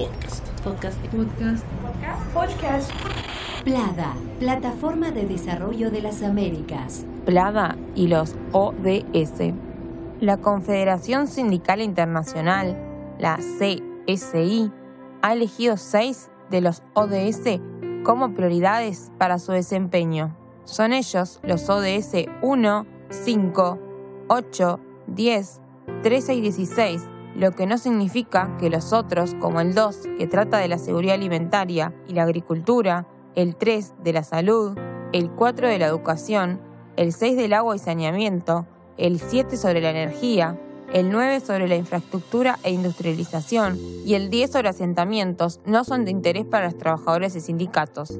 [0.00, 0.48] Podcast.
[0.64, 0.98] Podcast.
[1.12, 1.64] Podcast.
[1.82, 2.32] Podcast.
[2.32, 2.90] Podcast.
[3.64, 7.04] Plada, Plataforma de Desarrollo de las Américas.
[7.26, 9.52] Plada y los ODS.
[10.20, 12.78] La Confederación Sindical Internacional,
[13.18, 14.72] la CSI,
[15.20, 17.60] ha elegido seis de los ODS
[18.02, 20.34] como prioridades para su desempeño.
[20.64, 23.78] Son ellos los ODS 1, 5,
[24.28, 25.60] 8, 10,
[26.02, 27.02] 13 y 16,
[27.40, 31.14] lo que no significa que los otros, como el 2, que trata de la seguridad
[31.14, 34.76] alimentaria y la agricultura, el 3 de la salud,
[35.14, 36.60] el 4 de la educación,
[36.96, 38.66] el 6 del agua y saneamiento,
[38.98, 40.60] el 7 sobre la energía,
[40.92, 46.10] el 9 sobre la infraestructura e industrialización y el 10 sobre asentamientos no son de
[46.10, 48.18] interés para los trabajadores y sindicatos.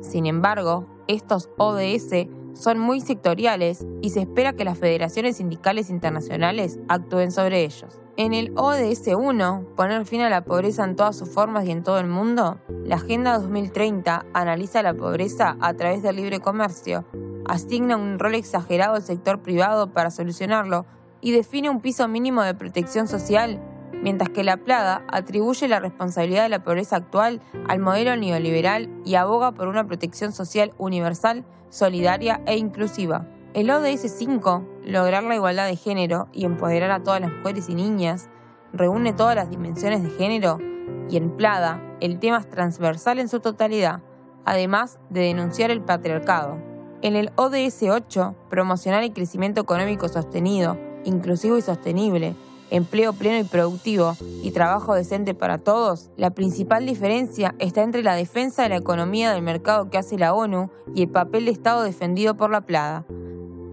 [0.00, 6.78] Sin embargo, estos ODS son muy sectoriales y se espera que las federaciones sindicales internacionales
[6.88, 8.00] actúen sobre ellos.
[8.16, 11.82] En el ODS 1, poner fin a la pobreza en todas sus formas y en
[11.82, 17.04] todo el mundo, la Agenda 2030 analiza la pobreza a través del libre comercio,
[17.44, 20.86] asigna un rol exagerado al sector privado para solucionarlo
[21.20, 23.60] y define un piso mínimo de protección social,
[24.06, 29.16] mientras que la Plada atribuye la responsabilidad de la pobreza actual al modelo neoliberal y
[29.16, 33.26] aboga por una protección social universal, solidaria e inclusiva.
[33.52, 37.74] El ODS 5, lograr la igualdad de género y empoderar a todas las mujeres y
[37.74, 38.28] niñas,
[38.72, 40.60] reúne todas las dimensiones de género
[41.10, 44.02] y en Plada el tema es transversal en su totalidad,
[44.44, 46.58] además de denunciar el patriarcado.
[47.02, 52.36] En el ODS 8, promocionar el crecimiento económico sostenido, inclusivo y sostenible,
[52.70, 58.14] empleo pleno y productivo y trabajo decente para todos, la principal diferencia está entre la
[58.14, 61.82] defensa de la economía del mercado que hace la ONU y el papel de Estado
[61.82, 63.06] defendido por la Plada.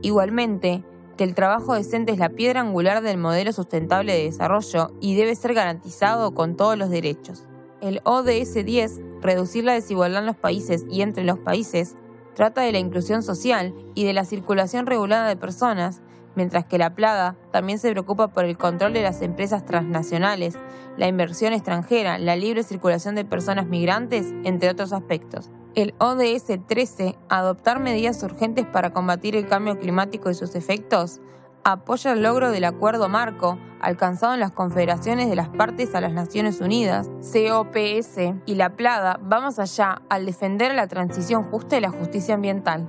[0.02, 0.84] Igualmente,
[1.18, 5.36] que el trabajo decente es la piedra angular del modelo sustentable de desarrollo y debe
[5.36, 7.46] ser garantizado con todos los derechos.
[7.82, 11.96] El ODS 10, reducir la desigualdad en los países y entre los países,
[12.34, 16.02] trata de la inclusión social y de la circulación regulada de personas,
[16.36, 20.58] mientras que la plaga también se preocupa por el control de las empresas transnacionales,
[20.98, 25.52] la inversión extranjera, la libre circulación de personas migrantes, entre otros aspectos.
[25.76, 31.20] El ODS 13, adoptar medidas urgentes para combatir el cambio climático y sus efectos,
[31.64, 36.14] apoya el logro del acuerdo marco alcanzado en las confederaciones de las partes a las
[36.14, 41.82] Naciones Unidas, COPS, y la plaga va más allá al defender la transición justa y
[41.82, 42.88] la justicia ambiental.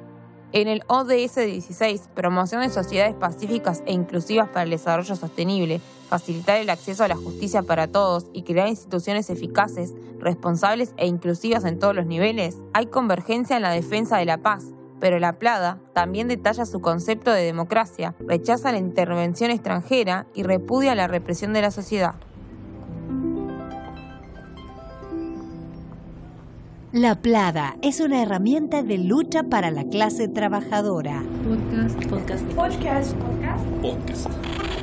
[0.57, 6.61] En el ODS 16, promoción de sociedades pacíficas e inclusivas para el desarrollo sostenible, facilitar
[6.61, 11.81] el acceso a la justicia para todos y crear instituciones eficaces, responsables e inclusivas en
[11.81, 14.67] todos los niveles, hay convergencia en la defensa de la paz,
[15.01, 20.95] pero la Plada también detalla su concepto de democracia, rechaza la intervención extranjera y repudia
[20.95, 22.15] la represión de la sociedad.
[26.95, 31.25] La Plada es una herramienta de lucha para la clase trabajadora.
[31.43, 32.07] Podcast.
[32.09, 32.45] Podcast.
[32.53, 33.15] Podcast.
[33.17, 33.67] Podcast.
[33.83, 34.74] Podcast.